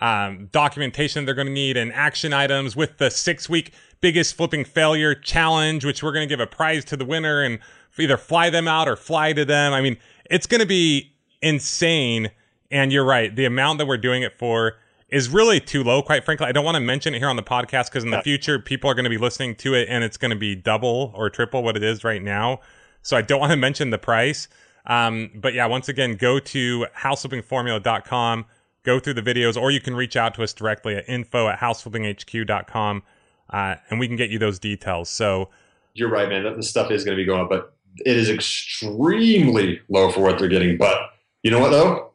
[0.00, 4.64] um, documentation they're going to need and action items with the six week biggest flipping
[4.64, 7.60] failure challenge, which we're going to give a prize to the winner and
[7.98, 9.72] either fly them out or fly to them.
[9.72, 9.96] I mean,
[10.28, 12.30] it's going to be insane.
[12.70, 13.34] And you're right.
[13.34, 14.74] The amount that we're doing it for
[15.08, 16.46] is really too low, quite frankly.
[16.46, 18.90] I don't want to mention it here on the podcast because in the future, people
[18.90, 21.62] are going to be listening to it and it's going to be double or triple
[21.62, 22.60] what it is right now.
[23.02, 24.48] So I don't want to mention the price.
[24.86, 28.46] Um, but yeah, once again, go to houseflippingformula.com,
[28.84, 31.58] go through the videos, or you can reach out to us directly at info at
[31.58, 33.02] houseflippinghq.com
[33.50, 35.08] uh, and we can get you those details.
[35.10, 35.48] So
[35.94, 36.56] you're right, man.
[36.56, 40.38] This stuff is going to be going up, but it is extremely low for what
[40.38, 40.76] they're getting.
[40.76, 40.98] But
[41.42, 42.12] you know what, though?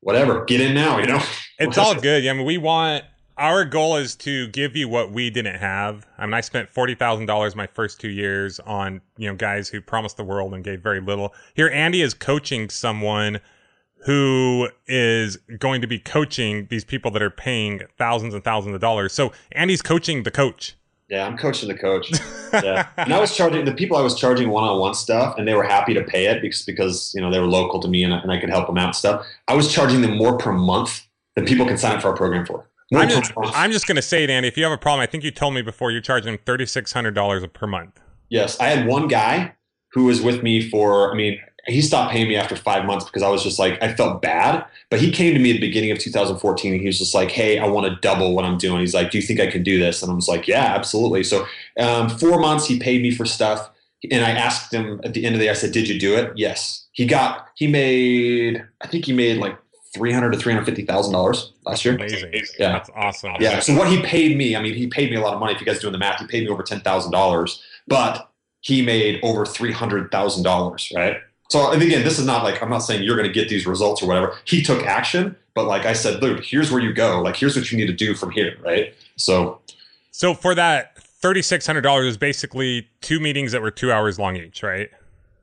[0.00, 0.44] Whatever.
[0.44, 1.22] Get in now, you know?
[1.58, 2.22] It's all good.
[2.22, 3.04] Yeah, I mean, we want
[3.38, 6.06] our goal is to give you what we didn't have.
[6.18, 9.68] I mean, I spent forty thousand dollars my first two years on you know guys
[9.68, 11.34] who promised the world and gave very little.
[11.54, 13.40] Here, Andy is coaching someone
[14.04, 18.80] who is going to be coaching these people that are paying thousands and thousands of
[18.80, 19.12] dollars.
[19.12, 20.76] So Andy's coaching the coach.
[21.08, 22.12] Yeah, I'm coaching the coach.
[22.52, 25.64] Yeah, and I was charging the people I was charging one-on-one stuff, and they were
[25.64, 28.18] happy to pay it because because you know they were local to me and I,
[28.18, 29.26] and I could help them out and stuff.
[29.46, 32.46] I was charging them more per month than people can sign up for our program
[32.46, 32.66] for.
[32.92, 33.32] More I'm just.
[33.36, 34.48] I'm just going to say it, Andy.
[34.48, 36.92] If you have a problem, I think you told me before you're charging thirty six
[36.92, 38.00] hundred dollars per month.
[38.28, 39.54] Yes, I had one guy
[39.92, 41.12] who was with me for.
[41.12, 43.94] I mean, he stopped paying me after five months because I was just like I
[43.94, 44.64] felt bad.
[44.88, 47.30] But he came to me at the beginning of 2014 and he was just like,
[47.30, 49.64] "Hey, I want to double what I'm doing." He's like, "Do you think I can
[49.64, 51.44] do this?" And I was like, "Yeah, absolutely." So
[51.80, 53.68] um, four months he paid me for stuff,
[54.10, 55.50] and I asked him at the end of the day.
[55.50, 56.86] I said, "Did you do it?" Yes.
[56.92, 57.48] He got.
[57.56, 58.64] He made.
[58.80, 59.58] I think he made like
[59.96, 61.94] three hundred to three hundred fifty thousand dollars last year.
[61.94, 62.32] Amazing.
[62.58, 62.72] Yeah.
[62.72, 63.32] That's awesome.
[63.40, 63.60] Yeah.
[63.60, 65.54] So what he paid me, I mean, he paid me a lot of money.
[65.54, 68.30] If you guys are doing the math, he paid me over ten thousand dollars, but
[68.60, 71.16] he made over three hundred thousand dollars, right?
[71.48, 73.66] So and again, this is not like I'm not saying you're going to get these
[73.66, 74.36] results or whatever.
[74.44, 77.22] He took action, but like I said, dude, here's where you go.
[77.22, 78.94] Like here's what you need to do from here, right?
[79.16, 79.60] So
[80.10, 84.18] So for that thirty six hundred dollars is basically two meetings that were two hours
[84.18, 84.90] long each, right?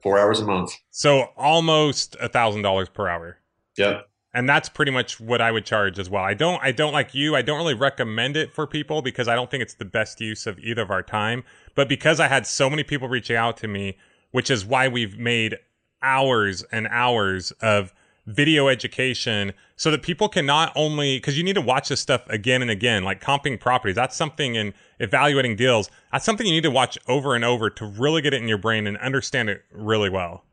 [0.04, 0.74] four hours a month.
[0.92, 3.38] So almost a thousand dollars per hour.
[3.78, 4.06] Yep.
[4.34, 6.24] And that's pretty much what I would charge as well.
[6.24, 9.36] I don't I don't like you, I don't really recommend it for people because I
[9.36, 11.44] don't think it's the best use of either of our time.
[11.76, 13.98] But because I had so many people reaching out to me,
[14.32, 15.58] which is why we've made
[16.02, 17.94] hours and hours of
[18.26, 22.24] video education so that people can not only because you need to watch this stuff
[22.30, 26.64] again and again like comping properties that's something in evaluating deals that's something you need
[26.64, 29.64] to watch over and over to really get it in your brain and understand it
[29.72, 30.46] really well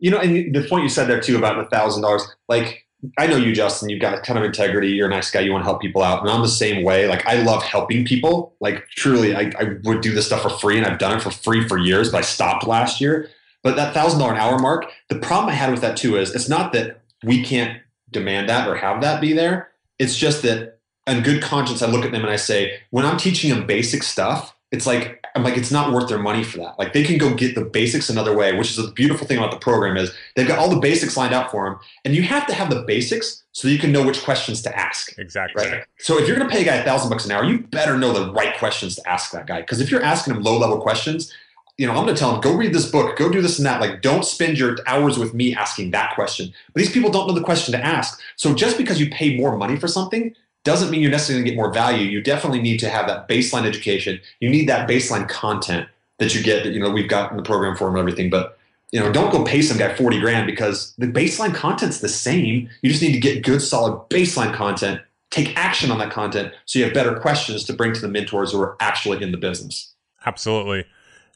[0.00, 2.86] You know, and the point you said there too about the thousand dollars, like
[3.18, 3.88] I know you, Justin.
[3.88, 4.88] You've got a ton of integrity.
[4.88, 5.40] You're a nice guy.
[5.40, 7.06] You want to help people out, and I'm the same way.
[7.06, 8.54] Like I love helping people.
[8.60, 11.30] Like truly, I, I would do this stuff for free, and I've done it for
[11.30, 12.10] free for years.
[12.10, 13.28] But I stopped last year.
[13.62, 16.34] But that thousand dollar an hour mark, the problem I had with that too is
[16.34, 19.70] it's not that we can't demand that or have that be there.
[19.98, 23.16] It's just that in good conscience, I look at them and I say, when I'm
[23.16, 26.78] teaching them basic stuff, it's like I'm like it's not worth their money for that.
[26.78, 29.52] Like they can go get the basics another way, which is the beautiful thing about
[29.52, 32.46] the program is they've got all the basics lined out for them, and you have
[32.48, 35.16] to have the basics so you can know which questions to ask.
[35.16, 35.84] exactly Right.
[35.98, 37.96] So if you're going to pay a guy a thousand bucks an hour, you better
[37.96, 39.60] know the right questions to ask that guy.
[39.60, 41.32] Because if you're asking him low level questions,
[41.78, 43.66] you know, I'm going to tell him, go read this book, go do this and
[43.66, 43.80] that.
[43.80, 46.52] Like, don't spend your hours with me asking that question.
[46.72, 48.20] But these people don't know the question to ask.
[48.36, 50.34] So just because you pay more money for something
[50.64, 52.06] doesn't mean you're necessarily going to get more value.
[52.06, 54.20] You definitely need to have that baseline education.
[54.40, 57.42] You need that baseline content that you get that, you know, we've got in the
[57.42, 58.30] program for and everything.
[58.30, 58.58] But,
[58.90, 62.68] you know, don't go pay some guy 40 grand because the baseline content's the same.
[62.82, 65.00] You just need to get good, solid baseline content,
[65.30, 68.52] take action on that content so you have better questions to bring to the mentors
[68.52, 69.92] who are actually in the business.
[70.24, 70.86] Absolutely.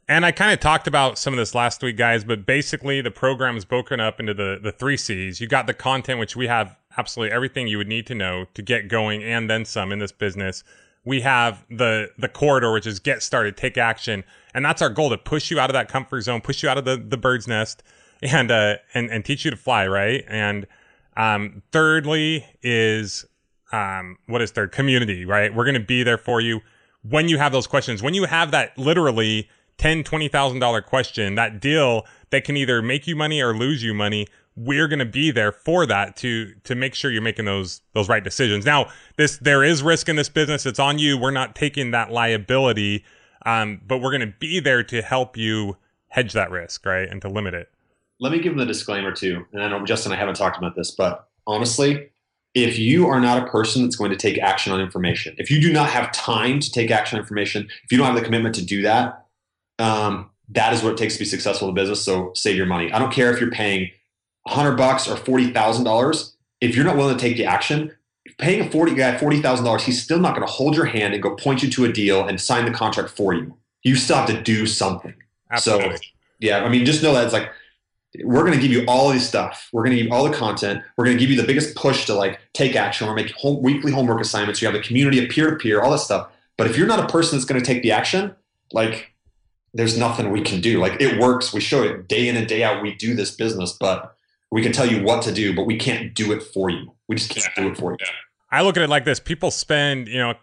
[0.09, 3.11] And I kind of talked about some of this last week, guys, but basically the
[3.11, 5.38] program is broken up into the, the three C's.
[5.38, 8.62] You got the content, which we have absolutely everything you would need to know to
[8.62, 10.64] get going and then some in this business.
[11.05, 14.24] We have the the corridor, which is get started, take action.
[14.55, 16.79] And that's our goal to push you out of that comfort zone, push you out
[16.79, 17.83] of the, the bird's nest
[18.22, 20.24] and uh and, and teach you to fly, right?
[20.29, 20.66] And
[21.16, 23.24] um thirdly is
[23.72, 24.72] um what is third?
[24.72, 25.55] Community, right?
[25.55, 26.61] We're gonna be there for you
[27.03, 28.03] when you have those questions.
[28.03, 29.48] When you have that literally
[29.79, 33.83] ten, twenty thousand dollar question, that deal that can either make you money or lose
[33.83, 34.27] you money,
[34.59, 38.09] we're going to be there for that to to make sure you're making those those
[38.09, 38.66] right decisions.
[38.66, 40.66] Now, this there is risk in this business.
[40.66, 41.16] It's on you.
[41.16, 43.05] We're not taking that liability,
[43.47, 45.77] um, but we're going to be there to help you
[46.09, 47.71] hedge that risk, right, and to limit it.
[48.21, 49.47] Let me give them the disclaimer too.
[49.53, 52.11] And I know Justin I haven't talked about this, but honestly,
[52.55, 55.61] if you are not a person that's going to take action on information, if you
[55.61, 58.57] do not have time to take action on information, if you don't have the commitment
[58.57, 59.27] to do that,
[59.79, 62.03] um, that is what it takes to be successful in business.
[62.03, 62.90] So save your money.
[62.90, 63.90] I don't care if you're paying
[64.46, 66.37] hundred bucks or forty thousand dollars.
[66.61, 67.92] If you're not willing to take the action,
[68.38, 71.14] paying a forty guy forty thousand dollars, he's still not going to hold your hand
[71.14, 73.57] and go point you to a deal and sign the contract for you.
[73.83, 75.14] You still have to do something.
[75.51, 75.96] Absolutely.
[75.96, 76.03] So
[76.40, 77.51] yeah, I mean, just know that it's like
[78.24, 79.68] we're going to give you all this stuff.
[79.72, 80.83] We're going to give you all the content.
[80.96, 83.07] We're going to give you the biggest push to like take action.
[83.07, 84.62] We're making home, weekly homework assignments.
[84.62, 86.31] You have a community of peer to peer, all that stuff.
[86.57, 88.35] But if you're not a person that's going to take the action,
[88.72, 89.12] like
[89.74, 90.81] there's nothing we can do.
[90.81, 91.53] Like it works.
[91.53, 92.83] We show it day in and day out.
[92.83, 94.16] We do this business, but
[94.51, 96.93] we can tell you what to do, but we can't do it for you.
[97.09, 98.07] We just can't do it for you.
[98.51, 100.35] I look at it like this: people spend, you know,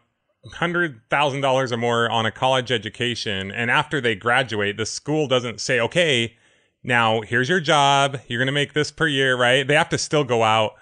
[0.54, 5.28] hundred thousand dollars or more on a college education, and after they graduate, the school
[5.28, 6.36] doesn't say, "Okay,
[6.84, 8.20] now here's your job.
[8.28, 9.68] You're going to make this per year," right?
[9.68, 10.74] They have to still go out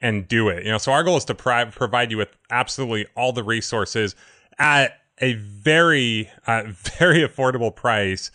[0.00, 0.64] and do it.
[0.64, 4.16] You know, so our goal is to pri- provide you with absolutely all the resources
[4.58, 6.64] at a very, uh,
[6.98, 8.32] very affordable price,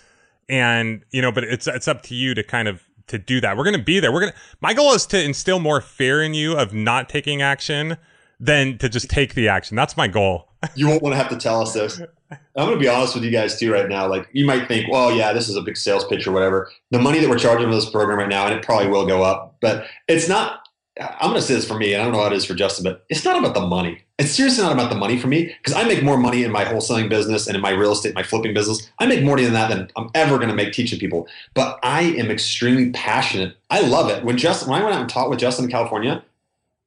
[0.48, 3.58] and you know, but it's it's up to you to kind of to do that.
[3.58, 4.12] We're going to be there.
[4.12, 7.41] We're going to, my goal is to instill more fear in you of not taking
[7.41, 7.98] action
[8.39, 9.76] than to just take the action.
[9.76, 10.50] That's my goal.
[10.76, 12.00] you won't want to have to tell us this.
[12.30, 14.08] I'm going to be honest with you guys too right now.
[14.08, 16.70] Like you might think, well, yeah, this is a big sales pitch or whatever.
[16.91, 19.24] The money that we're charging for this program right now, and it probably will go
[19.24, 20.66] up, but it's not.
[21.00, 22.54] I'm going to say this for me, and I don't know how it is for
[22.54, 24.02] Justin, but it's not about the money.
[24.18, 26.66] It's seriously not about the money for me because I make more money in my
[26.66, 28.90] wholesaling business and in my real estate, my flipping business.
[29.00, 31.28] I make more money than that than I'm ever going to make teaching people.
[31.54, 33.56] But I am extremely passionate.
[33.70, 34.24] I love it.
[34.24, 36.24] When Justin, when I went out and taught with Justin in California,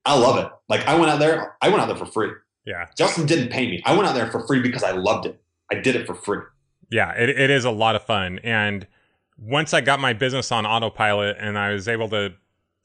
[0.04, 0.50] I love it.
[0.68, 2.30] Like I went out there, I went out there for free.
[2.64, 2.86] Yeah.
[2.96, 3.82] Justin didn't pay me.
[3.84, 5.40] I went out there for free because I loved it.
[5.70, 6.40] I did it for free.
[6.90, 8.40] Yeah, it, it is a lot of fun.
[8.42, 8.86] And
[9.38, 12.34] once I got my business on autopilot and I was able to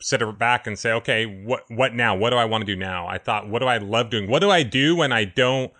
[0.01, 2.15] sit back and say, okay, what what now?
[2.15, 3.07] What do I want to do now?
[3.07, 4.29] I thought, what do I love doing?
[4.29, 5.71] What do I do when I don't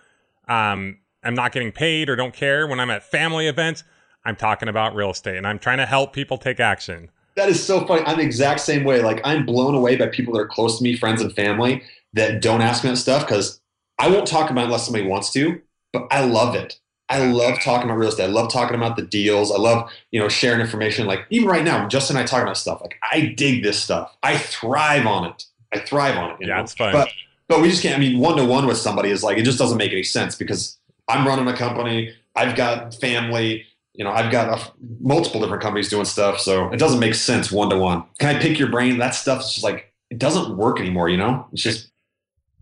[0.48, 3.84] um I'm not getting paid or don't care when I'm at family events?
[4.24, 7.10] I'm talking about real estate and I'm trying to help people take action.
[7.36, 8.02] That is so funny.
[8.06, 9.02] I'm the exact same way.
[9.02, 11.82] Like I'm blown away by people that are close to me, friends and family
[12.14, 13.60] that don't ask me that stuff because
[13.98, 15.60] I won't talk about it unless somebody wants to,
[15.92, 16.78] but I love it.
[17.08, 18.24] I love talking about real estate.
[18.24, 19.52] I love talking about the deals.
[19.52, 21.06] I love, you know, sharing information.
[21.06, 22.80] Like even right now, Justin and I talking about stuff.
[22.80, 24.16] Like I dig this stuff.
[24.22, 25.44] I thrive on it.
[25.72, 26.36] I thrive on it.
[26.40, 26.62] yeah, know?
[26.62, 26.92] it's fun.
[26.92, 27.08] But
[27.48, 27.94] but we just can't.
[27.94, 30.34] I mean, one to one with somebody is like it just doesn't make any sense
[30.34, 32.12] because I'm running a company.
[32.34, 33.64] I've got family.
[33.94, 37.50] You know, I've got a, multiple different companies doing stuff, so it doesn't make sense
[37.50, 38.04] one to one.
[38.18, 38.98] Can I pick your brain?
[38.98, 41.08] That stuff's just like it doesn't work anymore.
[41.08, 41.88] You know, it's just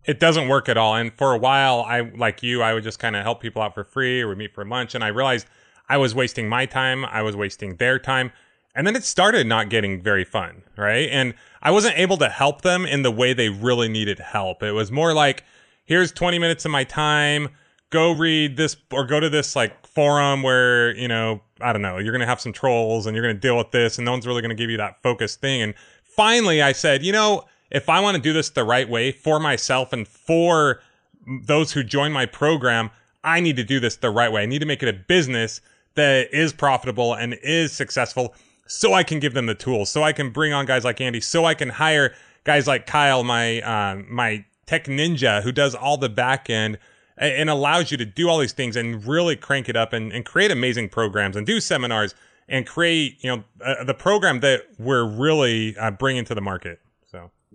[0.04, 0.94] it doesn't work at all.
[0.94, 3.74] And for a while, I like you, I would just kind of help people out
[3.74, 5.46] for free or meet for lunch, and I realized
[5.88, 7.04] I was wasting my time.
[7.04, 8.32] I was wasting their time.
[8.74, 11.08] And then it started not getting very fun, right?
[11.10, 14.62] And I wasn't able to help them in the way they really needed help.
[14.62, 15.44] It was more like,
[15.84, 17.50] here's 20 minutes of my time.
[17.90, 21.98] Go read this or go to this like forum where, you know, I don't know,
[21.98, 24.10] you're going to have some trolls and you're going to deal with this and no
[24.10, 25.62] one's really going to give you that focused thing.
[25.62, 29.10] And finally I said, you know, if I want to do this the right way
[29.10, 30.80] for myself and for
[31.26, 32.90] those who join my program,
[33.24, 34.42] I need to do this the right way.
[34.42, 35.60] I need to make it a business
[35.96, 38.34] that is profitable and is successful
[38.66, 41.20] so I can give them the tools, so I can bring on guys like Andy,
[41.20, 45.98] so I can hire guys like Kyle, my um, my tech ninja who does all
[45.98, 46.78] the back end
[47.18, 50.24] and allows you to do all these things and really crank it up and, and
[50.24, 52.14] create amazing programs and do seminars
[52.48, 56.80] and create you know uh, the program that we're really uh, bringing to the market.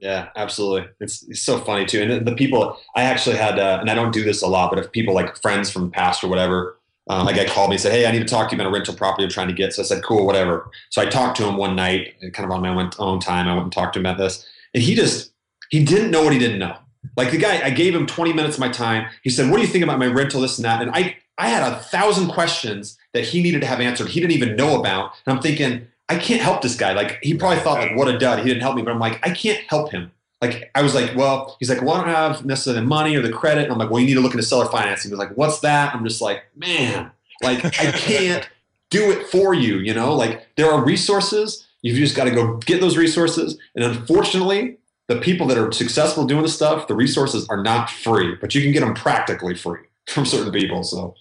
[0.01, 0.89] Yeah, absolutely.
[0.99, 2.01] It's, it's so funny too.
[2.01, 4.79] And the people I actually had, uh, and I don't do this a lot, but
[4.79, 7.91] if people like friends from past or whatever um, like I called me and said,
[7.91, 9.73] "Hey, I need to talk to you about a rental property I'm trying to get."
[9.73, 12.62] So I said, "Cool, whatever." So I talked to him one night, kind of on
[12.62, 13.47] my own time.
[13.47, 15.31] I went and talked to him about this, and he just
[15.69, 16.77] he didn't know what he didn't know.
[17.17, 19.07] Like the guy, I gave him 20 minutes of my time.
[19.23, 21.49] He said, "What do you think about my rental, this and that?" And I I
[21.49, 24.09] had a thousand questions that he needed to have answered.
[24.09, 26.93] He didn't even know about, and I'm thinking, I can't help this guy.
[26.93, 28.39] Like he probably thought, like, what a dud.
[28.39, 31.15] He didn't help me, but I'm like, I can't help him like I was like,
[31.15, 33.63] well, he's like, well, I don't have necessarily the money or the credit.
[33.63, 35.10] And I'm like, well, you need to look into seller financing.
[35.10, 35.93] He was like, what's that?
[35.93, 38.50] I'm just like, man, like I can't
[38.89, 40.15] do it for you, you know?
[40.15, 41.67] Like there are resources.
[41.82, 43.58] You've just got to go get those resources.
[43.76, 48.36] And unfortunately, the people that are successful doing the stuff, the resources are not free,
[48.39, 50.84] but you can get them practically free from certain people.
[50.84, 51.15] So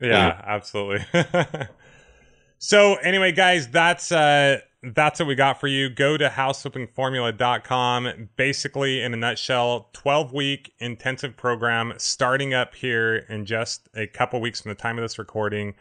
[0.00, 0.42] yeah, yeah.
[0.46, 1.06] absolutely.
[2.62, 5.88] so anyway, guys, that's uh that's what we got for you.
[5.88, 8.28] Go to houseflippingformula.com.
[8.36, 14.42] Basically, in a nutshell, 12 week intensive program starting up here in just a couple
[14.42, 15.74] weeks from the time of this recording.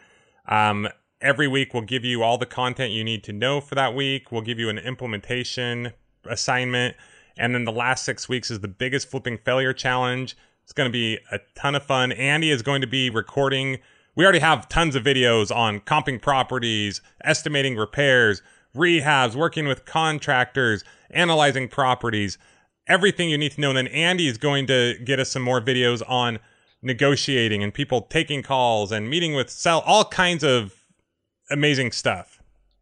[0.47, 0.87] Um,
[1.19, 4.31] every week, we'll give you all the content you need to know for that week.
[4.31, 5.91] We'll give you an implementation
[6.25, 6.95] assignment.
[7.37, 10.37] And then the last six weeks is the biggest flipping failure challenge.
[10.63, 12.13] It's going to be a ton of fun.
[12.13, 13.79] Andy is going to be recording.
[14.15, 18.41] We already have tons of videos on comping properties, estimating repairs,
[18.75, 22.37] rehabs, working with contractors, analyzing properties,
[22.87, 23.69] everything you need to know.
[23.69, 26.39] And then Andy is going to get us some more videos on
[26.81, 30.73] negotiating and people taking calls and meeting with sell all kinds of
[31.49, 32.41] amazing stuff.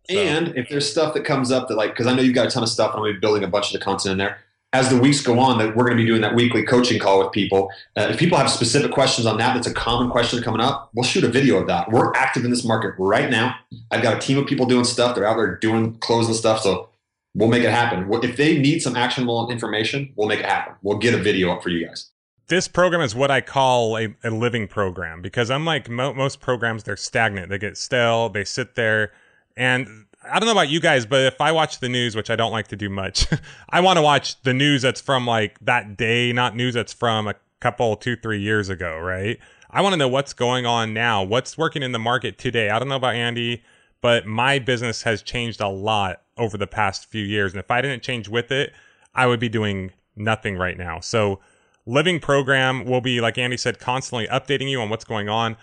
[0.09, 0.17] So.
[0.17, 2.49] And if there's stuff that comes up that like, because I know you've got a
[2.49, 4.39] ton of stuff, and I'm building a bunch of the content in there.
[4.73, 7.19] As the weeks go on, that we're going to be doing that weekly coaching call
[7.19, 7.69] with people.
[7.95, 10.89] Uh, if people have specific questions on that, that's a common question coming up.
[10.93, 11.89] We'll shoot a video of that.
[11.89, 13.55] We're active in this market right now.
[13.91, 15.15] I've got a team of people doing stuff.
[15.15, 16.61] They're out there doing closing stuff.
[16.61, 16.89] So
[17.33, 18.11] we'll make it happen.
[18.23, 20.75] If they need some actionable information, we'll make it happen.
[20.81, 22.11] We'll get a video up for you guys
[22.47, 26.83] this program is what I call a, a living program because unlike mo- most programs,
[26.83, 27.49] they're stagnant.
[27.49, 28.29] They get stale.
[28.29, 29.11] They sit there.
[29.55, 32.35] And I don't know about you guys, but if I watch the news, which I
[32.35, 33.27] don't like to do much,
[33.69, 37.27] I want to watch the news that's from like that day, not news that's from
[37.27, 39.39] a couple, two, three years ago, right?
[39.69, 42.69] I want to know what's going on now, what's working in the market today.
[42.69, 43.63] I don't know about Andy,
[44.01, 47.53] but my business has changed a lot over the past few years.
[47.53, 48.73] And if I didn't change with it,
[49.15, 50.99] I would be doing nothing right now.
[50.99, 51.39] So,
[51.85, 55.57] living program will be, like Andy said, constantly updating you on what's going on.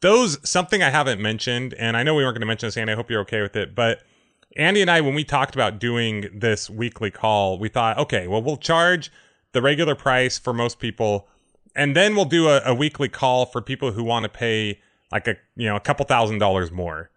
[0.00, 2.92] Those, something I haven't mentioned, and I know we weren't going to mention this, Andy,
[2.92, 4.02] I hope you're okay with it, but
[4.56, 8.42] Andy and I, when we talked about doing this weekly call, we thought, okay, well,
[8.42, 9.12] we'll charge
[9.52, 11.28] the regular price for most people,
[11.76, 14.80] and then we'll do a, a weekly call for people who want to pay
[15.12, 17.10] like a, you know, a couple thousand dollars more.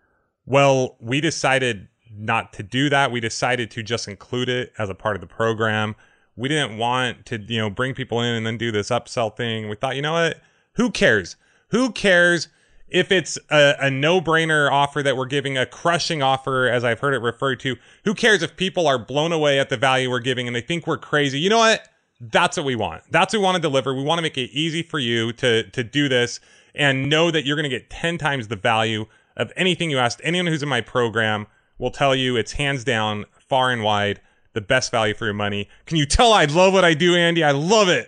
[0.46, 3.12] Well, we decided not to do that.
[3.12, 5.96] We decided to just include it as a part of the program
[6.36, 9.70] we didn't want to, you know, bring people in and then do this upsell thing.
[9.70, 10.42] We thought, you know what?
[10.74, 11.36] Who cares?
[11.70, 12.48] Who cares
[12.94, 17.00] if it's a, a no brainer offer that we're giving, a crushing offer, as I've
[17.00, 17.76] heard it referred to?
[18.06, 20.86] Who cares if people are blown away at the value we're giving and they think
[20.86, 21.40] we're crazy?
[21.40, 21.90] You know what?
[22.22, 23.02] That's what we want.
[23.10, 23.94] That's what we want to deliver.
[23.94, 26.40] We want to make it easy for you to, to do this
[26.76, 30.22] and know that you're going to get 10 times the value of anything you asked.
[30.24, 31.48] Anyone who's in my program
[31.80, 34.22] will tell you it's hands down, far and wide
[34.54, 35.68] the best value for your money.
[35.88, 37.44] Can you tell I love what I do, Andy?
[37.44, 38.08] I love it.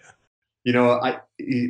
[0.64, 1.20] You know, I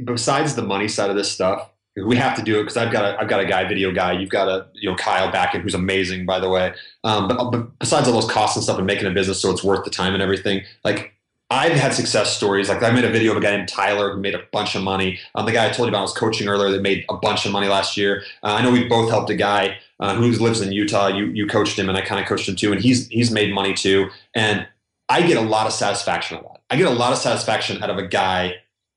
[0.03, 1.71] besides the money side of this stuff,
[2.03, 4.11] we have to do it because I've got a I've got a guy, video guy.
[4.11, 6.73] You've got a you know Kyle Backen, who's amazing, by the way.
[7.03, 9.63] Um, but, but besides all those costs and stuff and making a business so it's
[9.63, 11.13] worth the time and everything, like
[11.49, 12.67] I've had success stories.
[12.67, 14.83] Like I made a video of a guy named Tyler who made a bunch of
[14.83, 15.19] money.
[15.35, 17.45] Um, the guy I told you about I was coaching earlier that made a bunch
[17.45, 18.23] of money last year.
[18.43, 21.07] Uh, I know we both helped a guy uh, who lives in Utah.
[21.07, 23.53] You you coached him and I kind of coached him too, and he's he's made
[23.53, 24.09] money too.
[24.33, 24.67] And
[25.07, 26.61] I get a lot of satisfaction out of that.
[26.71, 28.55] I get a lot of satisfaction out of a guy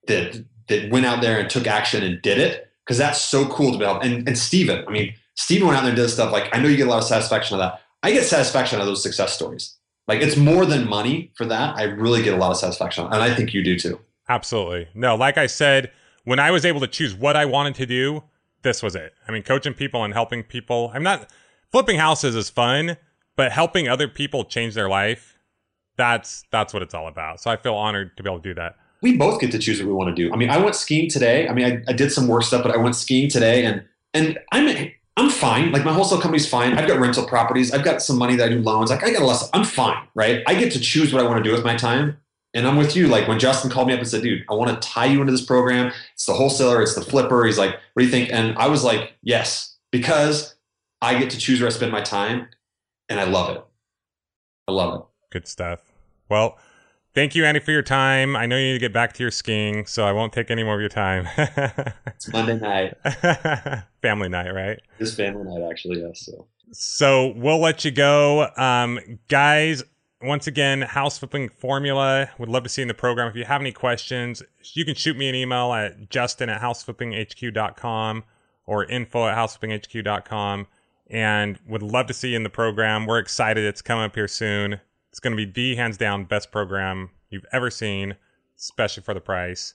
[0.09, 3.70] that that went out there and took action and did it because that's so cool
[3.72, 4.01] to be able.
[4.01, 6.68] And and Steven, I mean, Steven went out there and did stuff like I know
[6.68, 7.83] you get a lot of satisfaction of that.
[8.03, 9.77] I get satisfaction out of those success stories.
[10.07, 11.77] Like it's more than money for that.
[11.77, 14.01] I really get a lot of satisfaction, and I think you do too.
[14.31, 14.88] Absolutely.
[14.94, 15.92] No, like I said,
[16.24, 18.24] when I was able to choose what I wanted to do,
[18.62, 19.12] this was it.
[19.27, 20.90] I mean, coaching people and helping people.
[20.94, 21.31] I'm not
[21.70, 22.96] flipping houses is fun,
[23.37, 25.38] but helping other people change their life
[25.98, 27.42] that's that's what it's all about.
[27.42, 28.77] So I feel honored to be able to do that.
[29.03, 30.33] We both get to choose what we want to do.
[30.33, 31.49] I mean, I went skiing today.
[31.49, 34.39] I mean, I, I did some work stuff, but I went skiing today, and and
[34.53, 35.73] I'm I'm fine.
[35.73, 36.79] Like my wholesale company's fine.
[36.79, 37.73] I've got rental properties.
[37.73, 38.91] I've got some money that I do loans.
[38.91, 39.43] Like I got a lot.
[39.53, 40.43] I'm fine, right?
[40.47, 42.19] I get to choose what I want to do with my time.
[42.55, 43.09] And I'm with you.
[43.09, 45.33] Like when Justin called me up and said, dude, I want to tie you into
[45.33, 45.93] this program.
[46.15, 47.45] It's the wholesaler, it's the flipper.
[47.45, 48.31] He's like, what do you think?
[48.33, 50.55] And I was like, yes, because
[51.03, 52.49] I get to choose where I spend my time
[53.09, 53.65] and I love it.
[54.67, 55.07] I love it.
[55.31, 55.93] Good stuff.
[56.29, 56.59] Well,
[57.18, 58.37] thank you, Andy, for your time.
[58.37, 60.62] I know you need to get back to your skiing, so I won't take any
[60.62, 61.26] more of your time.
[62.07, 62.96] it's Monday night.
[64.02, 64.81] family night, right?
[65.00, 66.24] It's family night, actually, yes.
[66.24, 66.46] So.
[66.70, 68.48] so we'll let you go.
[68.57, 69.83] Um, guys,
[70.22, 72.31] once again, house flipping formula.
[72.38, 73.26] Would love to see in the program.
[73.26, 74.40] If you have any questions,
[74.74, 78.22] you can shoot me an email at justin at houseflippinghq.com
[78.64, 80.68] or info at houseflippinghq.com
[81.11, 83.07] and would love to see you in the program.
[83.07, 83.64] We're excited.
[83.64, 84.81] It's coming up here soon.
[85.18, 88.14] It's going to be the hands down best program you've ever seen,
[88.57, 89.74] especially for the price.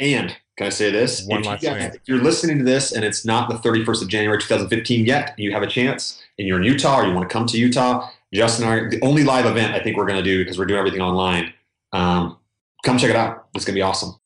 [0.00, 1.24] And can I say this?
[1.26, 1.92] One if last you thing.
[1.94, 5.52] If you're listening to this and it's not the 31st of January 2015 yet, you
[5.52, 8.68] have a chance and you're in Utah or you want to come to Utah, Justin
[8.68, 10.80] and I, the only live event I think we're going to do because we're doing
[10.80, 11.54] everything online.
[11.92, 12.36] Um,
[12.84, 13.46] come check it out.
[13.54, 14.16] It's going to be awesome.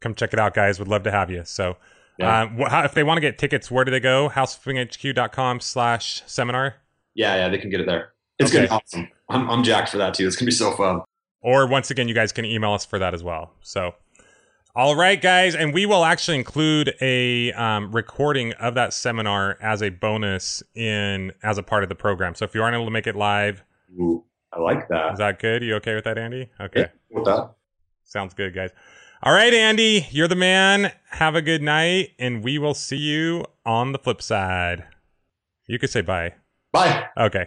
[0.00, 0.80] Come check it out, guys.
[0.80, 1.44] We'd love to have you.
[1.44, 1.76] So,
[2.18, 2.48] yeah.
[2.58, 4.30] uh, if they want to get tickets, where do they go?
[4.30, 6.74] Houseflippinghq.com slash seminar.
[7.14, 8.14] Yeah, yeah, they can get it there.
[8.40, 8.66] It's okay.
[8.66, 9.08] gonna be awesome.
[9.28, 10.26] I'm I'm jacked for that too.
[10.26, 11.02] It's gonna be so fun.
[11.40, 13.52] Or once again, you guys can email us for that as well.
[13.60, 13.94] So,
[14.74, 19.82] all right, guys, and we will actually include a um, recording of that seminar as
[19.82, 22.34] a bonus in as a part of the program.
[22.34, 23.62] So if you aren't able to make it live,
[23.98, 25.16] Ooh, I like Is that.
[25.18, 25.62] that good?
[25.62, 26.50] You okay with that, Andy?
[26.60, 26.80] Okay.
[26.80, 27.52] Yeah, with that.
[28.04, 28.70] Sounds good, guys.
[29.22, 30.92] All right, Andy, you're the man.
[31.10, 34.84] Have a good night, and we will see you on the flip side.
[35.66, 36.34] You could say bye.
[36.72, 37.06] Bye.
[37.16, 37.46] Okay,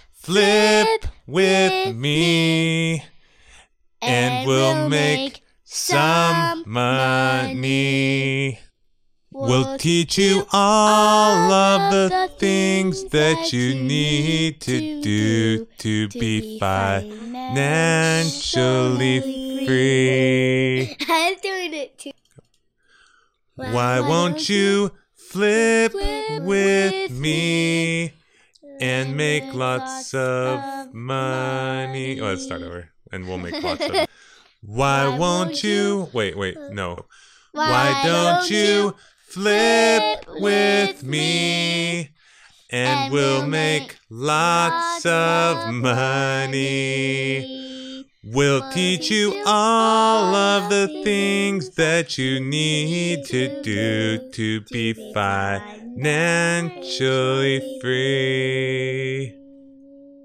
[0.21, 3.03] flip with me?
[4.01, 8.59] And we'll make some money.
[9.31, 19.21] We'll teach you all of the things that you need to do to be financially
[19.65, 20.97] free.
[21.09, 22.11] I'm doing it too.
[23.55, 28.13] Why won't you flip with me
[28.81, 32.19] and make lots of money?
[32.19, 34.07] Oh, let's start over and we'll make lots of.
[34.61, 36.09] Why won't you?
[36.13, 37.05] Wait, wait, no.
[37.51, 38.95] Why don't you
[39.27, 42.09] flip with me
[42.69, 47.70] and we'll make lots of money?
[48.23, 57.79] We'll teach you all of the things that you need to do to be financially
[57.81, 59.40] free.